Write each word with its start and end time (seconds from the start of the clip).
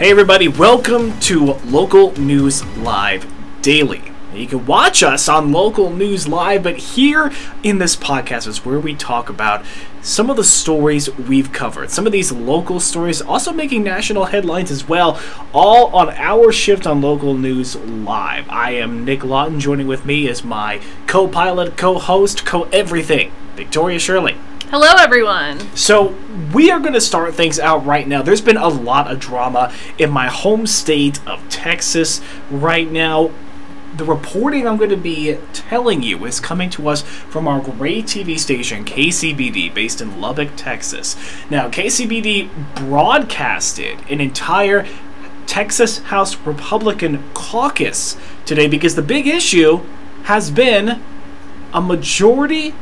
Hey, 0.00 0.10
everybody, 0.10 0.48
welcome 0.48 1.20
to 1.20 1.52
Local 1.66 2.18
News 2.18 2.64
Live 2.78 3.30
Daily. 3.60 4.00
You 4.32 4.46
can 4.46 4.64
watch 4.64 5.02
us 5.02 5.28
on 5.28 5.52
Local 5.52 5.90
News 5.90 6.26
Live, 6.26 6.62
but 6.62 6.78
here 6.78 7.30
in 7.62 7.76
this 7.76 7.96
podcast 7.96 8.46
is 8.46 8.64
where 8.64 8.80
we 8.80 8.94
talk 8.94 9.28
about 9.28 9.62
some 10.00 10.30
of 10.30 10.38
the 10.38 10.42
stories 10.42 11.14
we've 11.18 11.52
covered. 11.52 11.90
Some 11.90 12.06
of 12.06 12.12
these 12.12 12.32
local 12.32 12.80
stories 12.80 13.20
also 13.20 13.52
making 13.52 13.84
national 13.84 14.24
headlines 14.24 14.70
as 14.70 14.88
well, 14.88 15.20
all 15.52 15.94
on 15.94 16.08
our 16.14 16.50
shift 16.50 16.86
on 16.86 17.02
Local 17.02 17.34
News 17.34 17.76
Live. 17.76 18.48
I 18.48 18.70
am 18.70 19.04
Nick 19.04 19.22
Lawton. 19.22 19.60
Joining 19.60 19.86
with 19.86 20.06
me 20.06 20.26
is 20.26 20.42
my 20.42 20.80
co 21.06 21.28
pilot, 21.28 21.76
co 21.76 21.98
host, 21.98 22.46
co 22.46 22.62
everything, 22.72 23.32
Victoria 23.54 23.98
Shirley. 23.98 24.38
Hello, 24.70 24.92
everyone. 25.00 25.58
So, 25.74 26.14
we 26.54 26.70
are 26.70 26.78
going 26.78 26.92
to 26.92 27.00
start 27.00 27.34
things 27.34 27.58
out 27.58 27.84
right 27.84 28.06
now. 28.06 28.22
There's 28.22 28.40
been 28.40 28.56
a 28.56 28.68
lot 28.68 29.10
of 29.10 29.18
drama 29.18 29.74
in 29.98 30.12
my 30.12 30.28
home 30.28 30.64
state 30.64 31.18
of 31.26 31.42
Texas 31.48 32.20
right 32.52 32.88
now. 32.88 33.32
The 33.96 34.04
reporting 34.04 34.68
I'm 34.68 34.76
going 34.76 34.90
to 34.90 34.96
be 34.96 35.36
telling 35.52 36.04
you 36.04 36.24
is 36.24 36.38
coming 36.38 36.70
to 36.70 36.88
us 36.88 37.02
from 37.02 37.48
our 37.48 37.58
great 37.60 38.04
TV 38.04 38.38
station, 38.38 38.84
KCBD, 38.84 39.74
based 39.74 40.00
in 40.00 40.20
Lubbock, 40.20 40.50
Texas. 40.54 41.16
Now, 41.50 41.68
KCBD 41.68 42.76
broadcasted 42.76 43.98
an 44.08 44.20
entire 44.20 44.86
Texas 45.48 45.98
House 45.98 46.36
Republican 46.46 47.24
caucus 47.34 48.16
today 48.46 48.68
because 48.68 48.94
the 48.94 49.02
big 49.02 49.26
issue 49.26 49.80
has 50.26 50.48
been 50.48 51.02
a 51.74 51.80
majority 51.80 52.72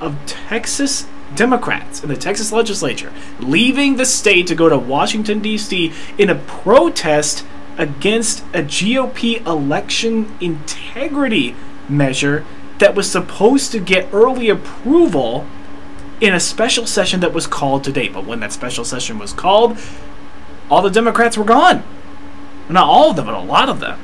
of 0.00 0.18
Texas 0.26 1.06
Democrats 1.36 2.02
in 2.02 2.08
the 2.08 2.16
Texas 2.16 2.50
legislature 2.50 3.12
leaving 3.38 3.96
the 3.96 4.06
state 4.06 4.46
to 4.46 4.54
go 4.54 4.68
to 4.68 4.78
Washington, 4.78 5.40
D.C. 5.40 5.92
in 6.18 6.30
a 6.30 6.34
protest 6.34 7.44
against 7.78 8.40
a 8.54 8.62
GOP 8.62 9.46
election 9.46 10.34
integrity 10.40 11.54
measure 11.88 12.44
that 12.78 12.94
was 12.94 13.10
supposed 13.10 13.72
to 13.72 13.80
get 13.80 14.12
early 14.12 14.48
approval 14.48 15.46
in 16.20 16.34
a 16.34 16.40
special 16.40 16.86
session 16.86 17.20
that 17.20 17.32
was 17.32 17.46
called 17.46 17.84
today. 17.84 18.08
But 18.08 18.24
when 18.24 18.40
that 18.40 18.52
special 18.52 18.84
session 18.84 19.18
was 19.18 19.32
called, 19.32 19.78
all 20.70 20.82
the 20.82 20.90
Democrats 20.90 21.36
were 21.36 21.44
gone. 21.44 21.82
Not 22.68 22.84
all 22.84 23.10
of 23.10 23.16
them, 23.16 23.26
but 23.26 23.34
a 23.34 23.40
lot 23.40 23.68
of 23.68 23.80
them. 23.80 23.98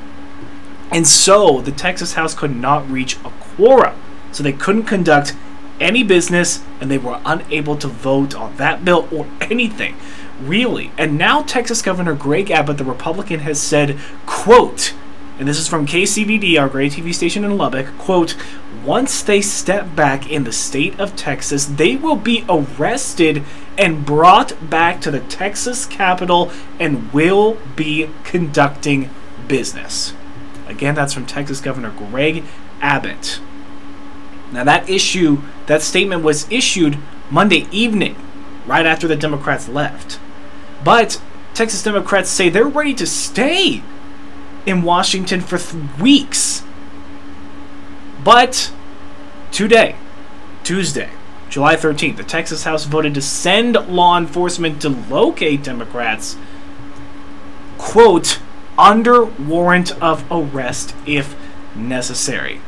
And 0.91 1.07
so 1.07 1.61
the 1.61 1.71
Texas 1.71 2.13
House 2.13 2.33
could 2.33 2.55
not 2.55 2.89
reach 2.89 3.17
a 3.17 3.31
quorum. 3.39 3.95
So 4.31 4.43
they 4.43 4.53
couldn't 4.53 4.83
conduct 4.83 5.35
any 5.79 6.03
business 6.03 6.63
and 6.79 6.89
they 6.89 6.97
were 6.97 7.19
unable 7.25 7.75
to 7.77 7.87
vote 7.87 8.35
on 8.35 8.55
that 8.57 8.83
bill 8.85 9.07
or 9.11 9.27
anything. 9.41 9.95
Really. 10.41 10.91
And 10.97 11.17
now 11.17 11.41
texas 11.43 11.81
governor 11.81 12.15
greg 12.15 12.51
abbott 12.51 12.77
the 12.77 12.83
republican 12.83 13.41
has 13.41 13.61
said 13.61 13.97
quote 14.25 14.93
and 15.39 15.47
this 15.47 15.57
is 15.57 15.67
from 15.67 15.85
kcbd 15.85 16.59
our 16.59 16.69
great 16.69 16.93
tv 16.93 17.13
station 17.13 17.43
in 17.43 17.57
lubbock 17.57 17.87
quote 17.97 18.35
once 18.83 19.23
they 19.23 19.41
step 19.41 19.95
back 19.95 20.29
in 20.29 20.43
the 20.43 20.51
state 20.51 20.99
of 20.99 21.15
texas 21.15 21.65
they 21.65 21.95
will 21.95 22.15
be 22.15 22.45
arrested 22.49 23.43
and 23.77 24.05
brought 24.05 24.69
back 24.69 25.01
to 25.01 25.09
the 25.09 25.19
texas 25.21 25.85
capitol 25.85 26.51
and 26.79 27.11
will 27.13 27.57
be 27.75 28.09
conducting 28.23 29.09
business. 29.47 30.13
Again 30.67 30.95
that's 30.95 31.13
from 31.13 31.25
texas 31.25 31.61
governor 31.61 31.91
greg 31.91 32.43
abbott 32.81 33.39
now, 34.53 34.63
that 34.63 34.87
issue, 34.87 35.41
that 35.65 35.81
statement 35.81 36.23
was 36.23 36.49
issued 36.51 36.99
Monday 37.31 37.67
evening, 37.71 38.15
right 38.67 38.85
after 38.85 39.07
the 39.07 39.15
Democrats 39.15 39.67
left. 39.67 40.19
But 40.83 41.19
Texas 41.55 41.81
Democrats 41.81 42.29
say 42.29 42.49
they're 42.49 42.67
ready 42.67 42.93
to 42.95 43.07
stay 43.07 43.81
in 44.65 44.83
Washington 44.83 45.41
for 45.41 45.57
th- 45.57 45.99
weeks. 45.99 46.63
But 48.23 48.71
today, 49.51 49.95
Tuesday, 50.63 51.09
July 51.49 51.75
13th, 51.75 52.17
the 52.17 52.23
Texas 52.23 52.63
House 52.63 52.85
voted 52.85 53.15
to 53.15 53.21
send 53.21 53.73
law 53.87 54.17
enforcement 54.17 54.81
to 54.83 54.89
locate 54.89 55.63
Democrats, 55.63 56.37
quote, 57.77 58.39
under 58.77 59.25
warrant 59.25 59.91
of 60.01 60.25
arrest 60.31 60.95
if 61.05 61.35
necessary. 61.75 62.61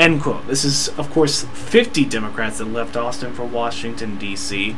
End 0.00 0.22
quote. 0.22 0.46
This 0.46 0.64
is, 0.64 0.88
of 0.98 1.10
course, 1.10 1.42
50 1.44 2.06
Democrats 2.06 2.56
that 2.56 2.64
left 2.64 2.96
Austin 2.96 3.34
for 3.34 3.44
Washington, 3.44 4.16
D.C. 4.16 4.74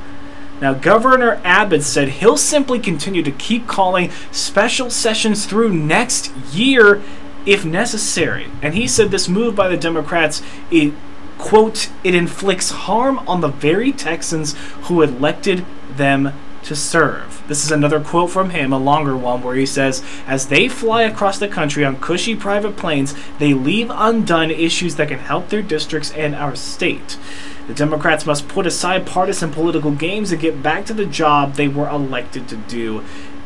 Now, 0.60 0.75
Governor 0.75 1.41
Abbott 1.44 1.84
said 1.84 2.09
he'll 2.09 2.37
simply 2.37 2.81
continue 2.81 3.22
to 3.22 3.31
keep 3.31 3.69
calling 3.69 4.10
special 4.33 4.91
sessions 4.91 5.47
through 5.47 5.72
next 5.72 6.34
year 6.53 7.03
if 7.47 7.65
necessary. 7.65 8.49
And 8.62 8.75
he 8.75 8.88
said 8.88 9.12
this 9.12 9.28
move 9.28 9.55
by 9.55 9.69
the 9.69 9.77
Democrats, 9.77 10.43
it, 10.72 10.93
quote, 11.39 11.89
it 12.03 12.16
inflicts 12.16 12.71
harm 12.71 13.21
on 13.21 13.43
the 13.43 13.49
very 13.49 13.93
Texans 13.93 14.56
who 14.83 15.03
elected 15.03 15.65
them 15.89 16.33
to 16.65 16.77
serve. 16.77 17.43
This 17.49 17.65
is 17.65 17.71
another 17.71 18.00
quote 18.00 18.31
from 18.31 18.50
him, 18.50 18.73
a 18.73 18.78
longer 18.78 19.17
one, 19.17 19.43
where 19.43 19.56
he 19.56 19.67
says, 19.67 20.03
As 20.27 20.49
they 20.49 20.69
fly 20.69 21.03
across 21.03 21.39
the 21.39 21.49
country 21.49 21.84
on 21.84 22.00
cushy 22.00 22.37
private 22.37 22.77
planes, 22.77 23.15
they 23.39 23.55
leave 23.55 23.91
undone 23.93 24.50
issues 24.50 24.97
that 24.97 25.09
can 25.09 25.19
help 25.19 25.49
their 25.49 25.62
districts 25.62 26.12
and 26.12 26.34
our 26.34 26.55
state. 26.55 27.19
The 27.67 27.75
Democrats 27.75 28.27
must 28.27 28.49
put 28.49 28.67
aside 28.67 29.06
partisan 29.06 29.51
political 29.53 29.93
games 29.93 30.33
and 30.33 30.41
get 30.41 30.62
back 30.62 30.84
to 30.87 30.95
the 30.95 31.06
job 31.06 31.55
they 31.55 31.69
were 31.69 31.89
elected 31.89 32.49
to 32.49 32.56
do. 32.56 33.05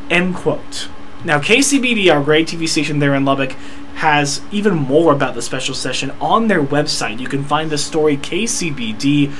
End 0.08 0.34
quote. 0.34 0.88
Now, 1.24 1.40
KCBD, 1.40 2.12
our 2.12 2.22
great 2.22 2.46
TV 2.46 2.68
station 2.68 2.98
there 2.98 3.14
in 3.14 3.24
Lubbock, 3.24 3.56
has 3.96 4.40
even 4.52 4.74
more 4.74 5.12
about 5.14 5.34
the 5.34 5.40
special 5.40 5.74
session 5.74 6.10
on 6.20 6.48
their 6.48 6.62
website. 6.62 7.18
You 7.18 7.28
can 7.28 7.42
find 7.42 7.70
the 7.70 7.78
story 7.78 8.18
kcbd.com. 8.18 9.34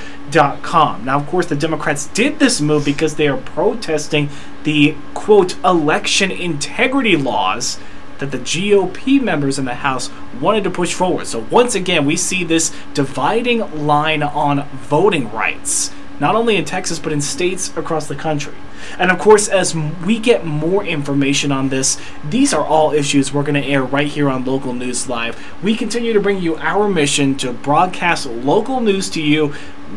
Now, 1.05 1.19
of 1.19 1.27
course, 1.27 1.45
the 1.45 1.55
Democrats 1.55 2.07
did 2.07 2.39
this 2.39 2.59
move 2.59 2.83
because 2.83 3.15
they 3.15 3.27
are 3.27 3.37
protesting 3.37 4.29
the 4.63 4.95
quote 5.13 5.63
election 5.63 6.31
integrity 6.31 7.15
laws 7.15 7.79
that 8.17 8.31
the 8.31 8.39
GOP 8.39 9.21
members 9.21 9.59
in 9.59 9.65
the 9.65 9.75
House 9.75 10.09
wanted 10.41 10.63
to 10.63 10.71
push 10.71 10.91
forward. 10.91 11.27
So, 11.27 11.45
once 11.51 11.75
again, 11.75 12.03
we 12.05 12.15
see 12.15 12.43
this 12.43 12.75
dividing 12.95 13.85
line 13.85 14.23
on 14.23 14.67
voting 14.69 15.31
rights, 15.31 15.91
not 16.19 16.35
only 16.35 16.55
in 16.55 16.65
Texas, 16.65 16.99
but 16.99 17.13
in 17.13 17.21
states 17.21 17.75
across 17.77 18.07
the 18.07 18.15
country. 18.15 18.53
And 18.97 19.11
of 19.11 19.19
course, 19.19 19.47
as 19.47 19.75
we 19.75 20.19
get 20.19 20.45
more 20.45 20.83
information 20.83 21.51
on 21.51 21.69
this, 21.69 21.99
these 22.27 22.53
are 22.53 22.65
all 22.65 22.91
issues 22.91 23.33
we're 23.33 23.43
going 23.43 23.61
to 23.61 23.67
air 23.67 23.83
right 23.83 24.07
here 24.07 24.29
on 24.29 24.45
Local 24.45 24.73
News 24.73 25.09
Live. 25.09 25.37
We 25.63 25.75
continue 25.75 26.13
to 26.13 26.19
bring 26.19 26.41
you 26.41 26.55
our 26.57 26.87
mission 26.87 27.35
to 27.37 27.53
broadcast 27.53 28.25
local 28.25 28.81
news 28.81 29.09
to 29.11 29.21
you 29.21 29.49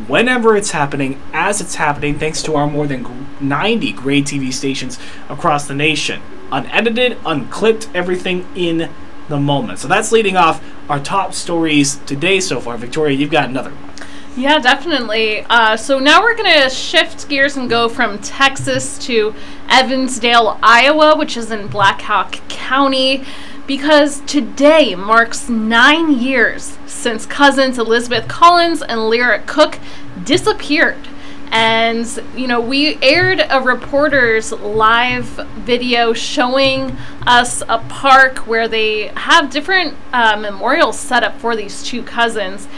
whenever 0.06 0.56
it's 0.56 0.70
happening, 0.70 1.20
as 1.32 1.60
it's 1.60 1.76
happening, 1.76 2.18
thanks 2.18 2.42
to 2.42 2.54
our 2.54 2.66
more 2.66 2.86
than 2.86 3.26
90 3.40 3.92
great 3.92 4.24
TV 4.24 4.52
stations 4.52 4.98
across 5.28 5.66
the 5.66 5.74
nation. 5.74 6.20
Unedited, 6.52 7.16
unclipped, 7.24 7.88
everything 7.94 8.46
in 8.54 8.90
the 9.28 9.38
moment. 9.38 9.78
So 9.78 9.88
that's 9.88 10.12
leading 10.12 10.36
off 10.36 10.62
our 10.88 11.00
top 11.00 11.34
stories 11.34 11.96
today 12.06 12.40
so 12.40 12.60
far. 12.60 12.76
Victoria, 12.76 13.16
you've 13.16 13.30
got 13.30 13.48
another 13.48 13.70
one. 13.70 13.89
Yeah, 14.36 14.60
definitely. 14.60 15.44
Uh, 15.50 15.76
so 15.76 15.98
now 15.98 16.22
we're 16.22 16.36
going 16.36 16.62
to 16.62 16.70
shift 16.70 17.28
gears 17.28 17.56
and 17.56 17.68
go 17.68 17.88
from 17.88 18.18
Texas 18.20 18.96
to 19.06 19.34
Evansdale, 19.68 20.56
Iowa, 20.62 21.16
which 21.16 21.36
is 21.36 21.50
in 21.50 21.66
Black 21.66 22.00
Hawk 22.02 22.36
County, 22.48 23.24
because 23.66 24.20
today 24.20 24.94
marks 24.94 25.48
nine 25.48 26.12
years 26.12 26.78
since 26.86 27.26
cousins 27.26 27.76
Elizabeth 27.78 28.28
Collins 28.28 28.82
and 28.82 29.08
Lyric 29.08 29.46
Cook 29.46 29.78
disappeared. 30.24 31.08
And, 31.52 32.06
you 32.36 32.46
know, 32.46 32.60
we 32.60 33.02
aired 33.02 33.44
a 33.50 33.60
reporter's 33.60 34.52
live 34.52 35.24
video 35.56 36.12
showing 36.12 36.96
us 37.26 37.62
a 37.68 37.78
park 37.88 38.46
where 38.46 38.68
they 38.68 39.08
have 39.08 39.50
different 39.50 39.96
uh, 40.12 40.36
memorials 40.36 40.98
set 41.00 41.24
up 41.24 41.36
for 41.40 41.56
these 41.56 41.82
two 41.82 42.04
cousins. 42.04 42.68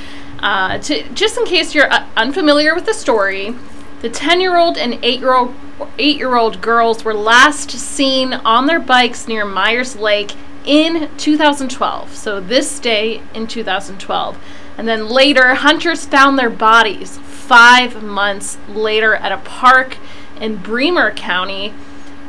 Uh, 0.43 0.79
to, 0.79 1.09
just 1.11 1.39
in 1.39 1.45
case 1.45 1.75
you're 1.75 1.93
uh, 1.93 2.07
unfamiliar 2.17 2.75
with 2.75 2.85
the 2.85 2.95
story, 2.95 3.55
the 4.01 4.11
10-year-old 4.11 4.77
and 4.77 4.95
8-year-old 4.95 5.55
8-year-old 5.99 6.61
girls 6.61 7.05
were 7.05 7.15
last 7.15 7.71
seen 7.71 8.35
on 8.35 8.67
their 8.67 8.81
bikes 8.81 9.29
near 9.29 9.45
Meyers 9.45 9.97
Lake 9.97 10.33
in 10.65 11.09
2012. 11.17 12.15
So 12.15 12.41
this 12.41 12.79
day 12.79 13.23
in 13.35 13.47
2012. 13.47 14.39
And 14.79 14.89
then 14.89 15.09
later, 15.09 15.55
hunters 15.55 16.07
found 16.07 16.39
their 16.39 16.51
bodies 16.51 17.19
5 17.19 18.03
months 18.03 18.59
later 18.69 19.15
at 19.15 19.33
a 19.33 19.39
park 19.39 19.99
in 20.41 20.57
Bremer 20.57 21.13
County. 21.13 21.75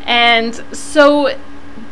And 0.05 0.53
so 0.75 1.35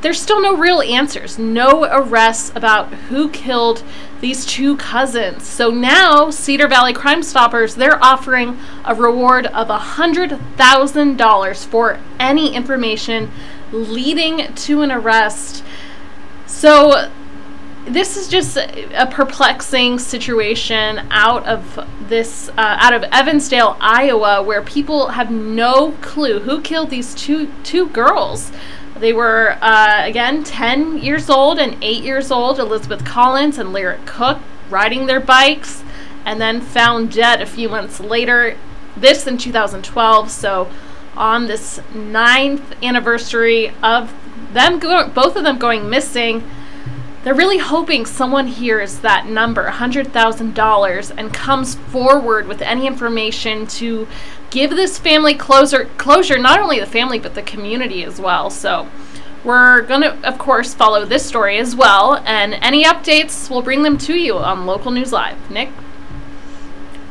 there's 0.02 0.20
still 0.20 0.42
no 0.42 0.56
real 0.56 0.82
answers, 0.82 1.38
no 1.38 1.86
arrests 1.86 2.52
about 2.56 2.94
who 2.94 3.30
killed 3.30 3.84
these 4.20 4.46
two 4.46 4.78
cousins. 4.78 5.48
So 5.48 5.70
now 5.70 6.30
Cedar 6.30 6.68
Valley 6.68 6.94
Crime 6.94 7.24
Stoppers, 7.24 7.76
they're 7.76 8.04
offering 8.04 8.58
a 8.84 8.96
reward 8.96 9.48
of 9.48 9.68
$100,000 9.68 11.66
for 11.66 12.00
any 12.20 12.56
information 12.56 13.32
leading 13.72 14.54
to 14.54 14.82
an 14.82 14.92
arrest. 14.92 15.64
So, 16.46 17.12
this 17.86 18.16
is 18.16 18.28
just 18.28 18.58
a 18.58 19.08
perplexing 19.10 19.98
situation 19.98 21.08
out 21.10 21.44
of 21.48 21.80
this 22.10 22.50
uh, 22.50 22.78
out 22.80 22.94
of 22.94 23.04
Evansdale, 23.12 23.76
Iowa, 23.80 24.44
where 24.44 24.62
people 24.62 25.08
have 25.10 25.32
no 25.32 25.94
clue 25.94 26.42
who 26.42 26.62
killed 26.62 26.92
these 26.92 27.16
two 27.16 27.52
two 27.64 27.88
girls. 27.88 28.52
They 29.02 29.14
were 29.14 29.58
uh, 29.62 30.04
again 30.06 30.44
10 30.44 31.00
years 31.00 31.28
old 31.28 31.58
and 31.58 31.76
8 31.84 32.04
years 32.04 32.30
old, 32.30 32.60
Elizabeth 32.60 33.04
Collins 33.04 33.58
and 33.58 33.74
Lyric 33.74 34.06
Cook, 34.06 34.38
riding 34.70 35.08
their 35.08 35.20
bikes, 35.20 35.84
and 36.24 36.40
then 36.40 36.62
found 36.62 37.12
dead 37.12 37.42
a 37.42 37.48
few 37.48 37.68
months 37.68 38.00
later. 38.00 38.56
This 38.96 39.26
in 39.26 39.40
2012. 39.40 40.30
So, 40.30 40.70
on 41.18 41.48
this 41.48 41.82
ninth 41.96 42.76
anniversary 42.84 43.74
of 43.82 44.14
them, 44.54 44.78
go- 44.78 45.10
both 45.10 45.36
of 45.36 45.44
them 45.44 45.58
going 45.58 45.90
missing 45.90 46.44
they're 47.24 47.36
really 47.36 47.60
hoping 47.60 48.06
someone 48.06 48.48
hears 48.48 49.00
that 49.00 49.28
number, 49.28 49.70
$100,000, 49.70 51.14
and 51.18 51.34
comes 51.34 51.76
forward 51.76 52.48
with 52.48 52.62
any 52.62 52.88
information 52.88 53.68
to 53.68 54.08
give 54.50 54.72
this 54.72 54.98
family 54.98 55.34
closure, 55.34 55.86
closure, 55.98 56.38
not 56.38 56.60
only 56.60 56.80
the 56.80 56.86
family, 56.86 57.20
but 57.20 57.36
the 57.36 57.42
community 57.42 58.04
as 58.04 58.20
well. 58.20 58.50
So 58.50 58.88
we're 59.44 59.82
going 59.82 60.02
to, 60.02 60.14
of 60.28 60.38
course, 60.38 60.74
follow 60.74 61.06
this 61.06 61.26
story 61.26 61.58
as 61.58 61.76
well, 61.76 62.18
and 62.26 62.54
any 62.56 62.84
updates, 62.84 63.50
we'll 63.50 63.62
bring 63.62 63.84
them 63.84 63.98
to 64.00 64.14
you 64.14 64.38
on 64.38 64.66
Local 64.66 64.92
News 64.92 65.12
Live. 65.12 65.50
Nick? 65.50 65.70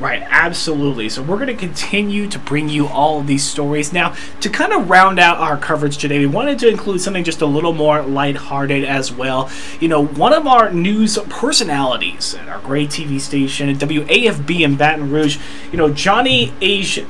Right, 0.01 0.23
absolutely. 0.31 1.11
So 1.11 1.23
we're 1.23 1.37
going 1.37 1.49
to 1.49 1.55
continue 1.55 2.27
to 2.29 2.39
bring 2.39 2.71
you 2.71 2.89
all 2.89 3.21
of 3.21 3.27
these 3.27 3.45
stories. 3.45 3.93
Now, 3.93 4.17
to 4.41 4.49
kind 4.49 4.73
of 4.73 4.89
round 4.89 5.19
out 5.19 5.37
our 5.37 5.59
coverage 5.59 5.99
today, 5.99 6.19
we 6.19 6.27
wanted 6.27 6.59
to 6.61 6.69
include 6.69 7.03
something 7.03 7.23
just 7.23 7.43
a 7.43 7.47
little 7.47 7.75
more 7.75 8.01
lighthearted 8.01 8.83
as 8.83 9.13
well. 9.13 9.51
You 9.79 9.89
know, 9.89 10.03
one 10.03 10.33
of 10.33 10.47
our 10.47 10.73
news 10.73 11.19
personalities 11.29 12.35
at 12.35 12.49
our 12.49 12.61
great 12.61 12.89
TV 12.89 13.21
station 13.21 13.77
WAFB 13.77 14.61
in 14.61 14.77
Baton 14.77 15.11
Rouge, 15.11 15.39
you 15.71 15.77
know, 15.77 15.93
Johnny 15.93 16.55
Asian 16.63 17.07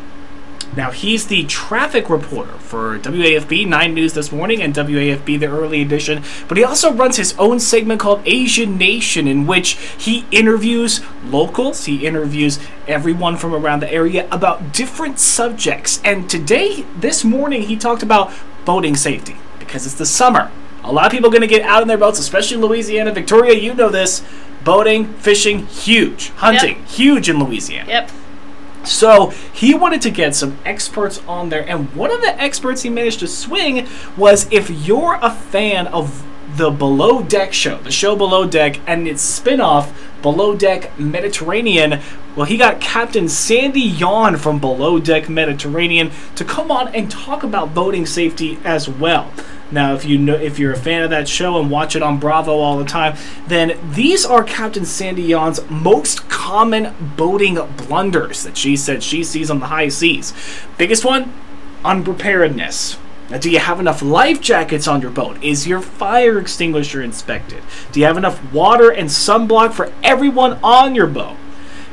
now, 0.76 0.93
he's 0.93 1.26
the 1.26 1.44
traffic 1.44 2.08
reporter 2.08 2.52
for 2.52 2.99
WAFB 3.00 3.67
9 3.67 3.94
News 3.94 4.12
this 4.12 4.31
morning 4.31 4.62
and 4.62 4.72
WAFB 4.72 5.40
the 5.40 5.46
early 5.46 5.82
edition, 5.82 6.22
but 6.46 6.56
he 6.56 6.62
also 6.62 6.93
runs 6.93 7.17
his 7.17 7.37
own 7.38 7.58
segment 7.58 8.00
called 8.00 8.22
Asian 8.25 8.78
Nation, 8.78 9.26
in 9.26 9.46
which 9.46 9.72
he 9.99 10.25
interviews 10.31 11.00
locals, 11.25 11.87
he 11.87 12.06
interviews 12.06 12.61
everyone 12.87 13.37
from 13.37 13.52
around 13.52 13.81
the 13.81 13.93
area 13.93 14.28
about 14.31 14.72
different 14.72 15.19
subjects. 15.19 16.00
And 16.05 16.31
today, 16.31 16.84
this 16.96 17.25
morning, 17.25 17.62
he 17.62 17.76
talked 17.76 18.05
about 18.05 18.32
boating 18.64 18.94
safety 18.94 19.37
because 19.58 19.87
it's 19.87 19.96
the 19.96 20.06
summer. 20.06 20.52
A 20.84 20.93
lot 20.93 21.06
of 21.06 21.12
people 21.12 21.28
are 21.28 21.32
going 21.32 21.43
to 21.43 21.49
get 21.49 21.62
out 21.62 21.82
in 21.82 21.88
their 21.88 21.99
boats, 21.99 22.20
especially 22.20 22.58
Louisiana. 22.58 23.12
Victoria, 23.12 23.55
you 23.55 23.75
know 23.75 23.88
this. 23.88 24.22
Boating, 24.62 25.14
fishing, 25.14 25.67
huge. 25.67 26.28
Hunting, 26.31 26.76
yep. 26.76 26.88
huge 26.88 27.28
in 27.28 27.43
Louisiana. 27.43 27.88
Yep. 27.88 28.11
So 28.85 29.31
he 29.53 29.75
wanted 29.75 30.03
to 30.03 30.11
get 30.11 30.35
some 30.35 30.59
experts 30.65 31.21
on 31.27 31.49
there, 31.49 31.69
and 31.69 31.94
one 31.94 32.11
of 32.11 32.21
the 32.21 32.41
experts 32.41 32.82
he 32.82 32.91
managed 32.91 33.21
to 33.21 33.29
swing 33.29 33.87
was 34.17 34.50
if 34.50 34.71
you're 34.71 35.19
a 35.21 35.31
fan 35.31 35.87
of 35.88 36.25
the 36.56 36.71
Below 36.71 37.23
Deck 37.23 37.53
show, 37.53 37.79
the 37.79 37.93
show 37.93 38.17
Below 38.17 38.47
Deck, 38.47 38.81
and 38.87 39.06
its 39.06 39.23
spin 39.23 39.61
off, 39.61 39.93
Below 40.23 40.56
Deck 40.56 40.99
Mediterranean. 40.99 42.00
Well, 42.35 42.47
he 42.47 42.56
got 42.56 42.81
Captain 42.81 43.29
Sandy 43.29 43.81
Yawn 43.81 44.37
from 44.37 44.59
Below 44.59 44.99
Deck 44.99 45.29
Mediterranean 45.29 46.11
to 46.37 46.44
come 46.44 46.71
on 46.71 46.88
and 46.94 47.11
talk 47.11 47.43
about 47.43 47.75
boating 47.75 48.06
safety 48.06 48.59
as 48.65 48.88
well. 48.88 49.32
Now, 49.72 49.94
if 49.94 50.05
you 50.05 50.19
know 50.19 50.34
if 50.34 50.58
you're 50.58 50.72
a 50.72 50.78
fan 50.78 51.02
of 51.02 51.11
that 51.11 51.28
show 51.28 51.61
and 51.61 51.70
watch 51.70 51.94
it 51.94 52.02
on 52.02 52.19
Bravo 52.19 52.58
all 52.58 52.78
the 52.78 52.84
time, 52.84 53.17
then 53.46 53.78
these 53.93 54.25
are 54.25 54.43
Captain 54.43 54.84
Sandy 54.84 55.22
Yawn's 55.22 55.61
most 55.70 56.28
common 56.28 56.94
boating 57.17 57.55
blunders 57.76 58.43
that 58.43 58.56
she 58.56 58.76
said 58.76 59.02
she 59.02 59.22
sees 59.22 59.50
on 59.50 59.61
the 59.61 59.67
high 59.67 59.88
seas. 59.88 60.34
Biggest 60.76 61.05
one, 61.05 61.32
unpreparedness. 61.84 62.99
Now, 63.31 63.38
do 63.38 63.49
you 63.49 63.61
have 63.61 63.78
enough 63.78 64.02
life 64.02 64.40
jackets 64.40 64.88
on 64.88 65.02
your 65.02 65.12
boat? 65.12 65.40
Is 65.43 65.69
your 65.69 65.81
fire 65.81 66.40
extinguisher 66.40 67.00
inspected? 67.00 67.62
Do 67.93 68.00
you 68.00 68.06
have 68.06 68.17
enough 68.17 68.52
water 68.52 68.90
and 68.90 69.08
sunblock 69.08 69.72
for 69.72 69.93
everyone 70.02 70.58
on 70.64 70.96
your 70.96 71.06
boat? 71.06 71.37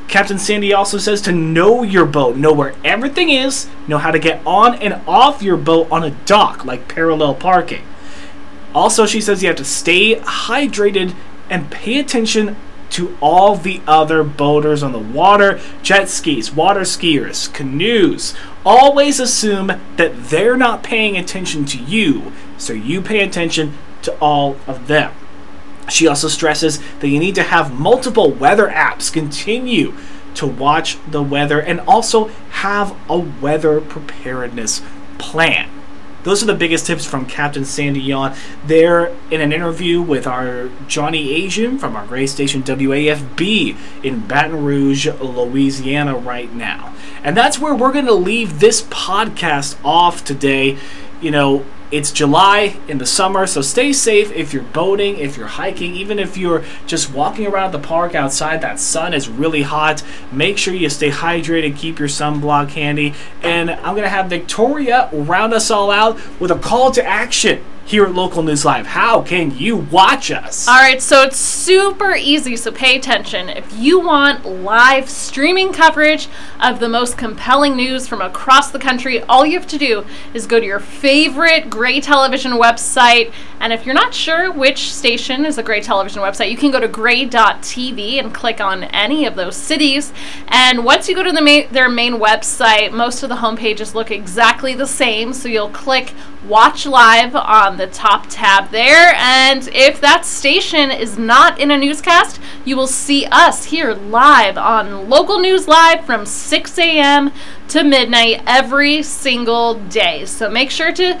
Captain 0.08 0.38
Sandy 0.38 0.72
also 0.72 0.96
says 0.96 1.20
to 1.22 1.32
know 1.32 1.82
your 1.82 2.06
boat, 2.06 2.36
know 2.36 2.52
where 2.52 2.74
everything 2.82 3.28
is, 3.28 3.68
know 3.86 3.98
how 3.98 4.10
to 4.10 4.18
get 4.18 4.44
on 4.46 4.74
and 4.76 4.94
off 5.06 5.42
your 5.42 5.58
boat 5.58 5.86
on 5.90 6.02
a 6.02 6.10
dock, 6.10 6.64
like 6.64 6.88
parallel 6.88 7.34
parking. 7.34 7.82
Also, 8.74 9.04
she 9.04 9.20
says 9.20 9.42
you 9.42 9.48
have 9.48 9.56
to 9.56 9.64
stay 9.64 10.16
hydrated 10.16 11.14
and 11.50 11.70
pay 11.70 11.98
attention 11.98 12.56
to 12.90 13.16
all 13.20 13.54
the 13.54 13.82
other 13.86 14.24
boaters 14.24 14.82
on 14.82 14.92
the 14.92 14.98
water 14.98 15.60
jet 15.82 16.08
skis, 16.08 16.52
water 16.52 16.80
skiers, 16.80 17.52
canoes. 17.52 18.34
Always 18.64 19.20
assume 19.20 19.72
that 19.96 20.12
they're 20.30 20.56
not 20.56 20.82
paying 20.82 21.18
attention 21.18 21.66
to 21.66 21.78
you, 21.78 22.32
so 22.56 22.72
you 22.72 23.02
pay 23.02 23.20
attention 23.20 23.76
to 24.02 24.16
all 24.20 24.56
of 24.66 24.86
them. 24.86 25.12
She 25.88 26.06
also 26.06 26.28
stresses 26.28 26.80
that 27.00 27.08
you 27.08 27.18
need 27.18 27.34
to 27.36 27.42
have 27.42 27.72
multiple 27.72 28.30
weather 28.30 28.68
apps 28.68 29.12
continue 29.12 29.94
to 30.34 30.46
watch 30.46 30.98
the 31.10 31.22
weather 31.22 31.60
and 31.60 31.80
also 31.80 32.28
have 32.50 32.96
a 33.08 33.18
weather 33.18 33.80
preparedness 33.80 34.82
plan. 35.18 35.68
Those 36.24 36.42
are 36.42 36.46
the 36.46 36.54
biggest 36.54 36.86
tips 36.86 37.04
from 37.06 37.26
Captain 37.26 37.64
Sandy 37.64 38.00
Yawn. 38.00 38.36
They're 38.66 39.14
in 39.30 39.40
an 39.40 39.52
interview 39.52 40.02
with 40.02 40.26
our 40.26 40.68
Johnny 40.86 41.32
Asian 41.32 41.78
from 41.78 41.96
our 41.96 42.06
Gray 42.06 42.26
Station 42.26 42.62
WAFB 42.62 43.76
in 44.04 44.26
Baton 44.26 44.64
Rouge, 44.64 45.06
Louisiana, 45.06 46.16
right 46.16 46.52
now. 46.52 46.94
And 47.22 47.36
that's 47.36 47.58
where 47.58 47.74
we're 47.74 47.92
going 47.92 48.06
to 48.06 48.14
leave 48.14 48.60
this 48.60 48.82
podcast 48.82 49.82
off 49.84 50.24
today. 50.24 50.76
You 51.20 51.30
know, 51.30 51.64
it's 51.90 52.12
July 52.12 52.76
in 52.86 52.98
the 52.98 53.06
summer, 53.06 53.46
so 53.46 53.62
stay 53.62 53.92
safe 53.92 54.30
if 54.32 54.52
you're 54.52 54.62
boating, 54.62 55.18
if 55.18 55.36
you're 55.36 55.46
hiking, 55.46 55.94
even 55.94 56.18
if 56.18 56.36
you're 56.36 56.64
just 56.86 57.12
walking 57.12 57.46
around 57.46 57.72
the 57.72 57.78
park 57.78 58.14
outside. 58.14 58.60
That 58.60 58.78
sun 58.78 59.14
is 59.14 59.28
really 59.28 59.62
hot. 59.62 60.02
Make 60.30 60.58
sure 60.58 60.74
you 60.74 60.90
stay 60.90 61.10
hydrated, 61.10 61.76
keep 61.76 61.98
your 61.98 62.08
sunblock 62.08 62.70
handy. 62.70 63.14
And 63.42 63.70
I'm 63.70 63.94
going 63.94 64.02
to 64.02 64.08
have 64.10 64.28
Victoria 64.28 65.08
round 65.12 65.54
us 65.54 65.70
all 65.70 65.90
out 65.90 66.18
with 66.38 66.50
a 66.50 66.58
call 66.58 66.90
to 66.92 67.04
action 67.04 67.64
here 67.88 68.04
at 68.04 68.12
Local 68.12 68.42
News 68.42 68.66
Live. 68.66 68.86
How 68.86 69.22
can 69.22 69.56
you 69.56 69.74
watch 69.74 70.30
us? 70.30 70.68
All 70.68 70.74
right, 70.74 71.00
so 71.00 71.22
it's 71.22 71.38
super 71.38 72.14
easy, 72.14 72.54
so 72.54 72.70
pay 72.70 72.98
attention. 72.98 73.48
If 73.48 73.72
you 73.74 73.98
want 73.98 74.44
live 74.44 75.08
streaming 75.08 75.72
coverage 75.72 76.28
of 76.60 76.80
the 76.80 76.88
most 76.90 77.16
compelling 77.16 77.76
news 77.76 78.06
from 78.06 78.20
across 78.20 78.70
the 78.70 78.78
country, 78.78 79.22
all 79.22 79.46
you 79.46 79.58
have 79.58 79.66
to 79.68 79.78
do 79.78 80.04
is 80.34 80.46
go 80.46 80.60
to 80.60 80.66
your 80.66 80.80
favorite 80.80 81.70
Gray 81.70 81.98
Television 81.98 82.52
website. 82.52 83.32
And 83.60 83.72
if 83.72 83.84
you're 83.84 83.94
not 83.94 84.14
sure 84.14 84.52
which 84.52 84.92
station 84.92 85.44
is 85.44 85.58
a 85.58 85.62
Gray 85.62 85.80
Television 85.80 86.22
website, 86.22 86.50
you 86.50 86.56
can 86.56 86.70
go 86.70 86.80
to 86.80 86.88
gray.tv 86.88 88.18
and 88.18 88.32
click 88.32 88.60
on 88.60 88.84
any 88.84 89.26
of 89.26 89.34
those 89.34 89.56
cities. 89.56 90.12
And 90.48 90.84
once 90.84 91.08
you 91.08 91.14
go 91.14 91.22
to 91.22 91.32
the 91.32 91.42
main, 91.42 91.68
their 91.72 91.88
main 91.88 92.14
website, 92.14 92.92
most 92.92 93.22
of 93.22 93.28
the 93.28 93.36
homepages 93.36 93.94
look 93.94 94.10
exactly 94.10 94.74
the 94.74 94.86
same. 94.86 95.32
So 95.32 95.48
you'll 95.48 95.70
click 95.70 96.12
watch 96.46 96.86
live 96.86 97.34
on 97.34 97.76
the 97.76 97.86
top 97.88 98.26
tab 98.28 98.70
there. 98.70 99.14
And 99.16 99.68
if 99.72 100.00
that 100.00 100.24
station 100.24 100.90
is 100.90 101.18
not 101.18 101.58
in 101.58 101.70
a 101.70 101.78
newscast, 101.78 102.40
you 102.64 102.76
will 102.76 102.86
see 102.86 103.26
us 103.26 103.64
here 103.64 103.94
live 103.94 104.56
on 104.56 105.08
Local 105.08 105.38
News 105.40 105.66
Live 105.66 106.04
from 106.04 106.24
6 106.24 106.78
a.m. 106.78 107.32
to 107.68 107.82
midnight 107.82 108.42
every 108.46 109.02
single 109.02 109.74
day. 109.74 110.24
So 110.26 110.48
make 110.48 110.70
sure 110.70 110.92
to 110.92 111.20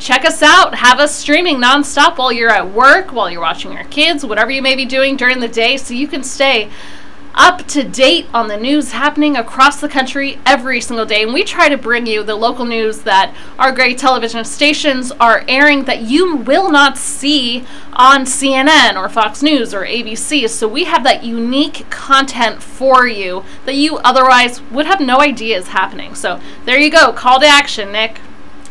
check 0.00 0.24
us 0.24 0.42
out. 0.42 0.74
Have 0.74 0.98
us 0.98 1.14
streaming 1.14 1.58
nonstop 1.58 2.18
while 2.18 2.32
you're 2.32 2.50
at 2.50 2.70
work, 2.72 3.12
while 3.12 3.30
you're 3.30 3.40
watching 3.40 3.72
your 3.72 3.84
kids, 3.84 4.24
whatever 4.24 4.50
you 4.50 4.62
may 4.62 4.74
be 4.74 4.86
doing 4.86 5.16
during 5.16 5.40
the 5.40 5.48
day, 5.48 5.76
so 5.76 5.94
you 5.94 6.08
can 6.08 6.24
stay 6.24 6.70
up 7.34 7.64
to 7.68 7.84
date 7.84 8.26
on 8.34 8.48
the 8.48 8.56
news 8.56 8.90
happening 8.90 9.36
across 9.36 9.80
the 9.80 9.88
country 9.88 10.38
every 10.44 10.80
single 10.80 11.06
day. 11.06 11.22
And 11.22 11.32
we 11.32 11.44
try 11.44 11.68
to 11.68 11.76
bring 11.76 12.06
you 12.06 12.24
the 12.24 12.34
local 12.34 12.64
news 12.64 13.02
that 13.02 13.34
our 13.58 13.70
great 13.70 13.98
television 13.98 14.44
stations 14.44 15.12
are 15.12 15.44
airing 15.46 15.84
that 15.84 16.02
you 16.02 16.36
will 16.36 16.70
not 16.70 16.98
see 16.98 17.64
on 17.92 18.22
CNN 18.22 18.96
or 18.96 19.08
Fox 19.08 19.42
News 19.42 19.72
or 19.72 19.84
ABC. 19.84 20.48
So 20.48 20.66
we 20.66 20.84
have 20.84 21.04
that 21.04 21.22
unique 21.22 21.88
content 21.88 22.62
for 22.62 23.06
you 23.06 23.44
that 23.64 23.76
you 23.76 23.98
otherwise 23.98 24.60
would 24.70 24.86
have 24.86 25.00
no 25.00 25.20
idea 25.20 25.56
is 25.56 25.68
happening. 25.68 26.14
So 26.14 26.40
there 26.64 26.80
you 26.80 26.90
go. 26.90 27.12
Call 27.12 27.38
to 27.40 27.46
action, 27.46 27.92
Nick. 27.92 28.20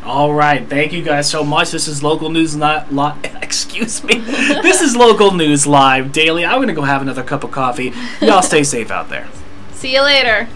All 0.04 0.34
right, 0.34 0.68
thank 0.68 0.94
you 0.94 1.04
guys 1.04 1.30
so 1.30 1.44
much. 1.44 1.72
This 1.72 1.88
is 1.88 2.02
local 2.02 2.30
news, 2.30 2.56
not 2.56 2.92
lot. 2.94 3.18
Excuse 3.42 4.04
me. 4.04 4.20
this 4.20 4.82
is 4.82 4.96
local 4.96 5.32
news 5.34 5.68
live 5.68 6.12
daily. 6.12 6.46
I'm 6.46 6.60
gonna 6.62 6.74
go 6.74 6.84
have 6.84 7.02
another 7.02 7.24
cup 7.24 7.44
of 7.44 7.52
coffee. 7.52 7.94
Y'all 8.22 8.42
stay 8.42 8.64
safe 8.64 8.92
out 8.92 9.10
there. 9.10 9.28
See 9.74 9.94
you 9.94 10.02
later. 10.02 10.48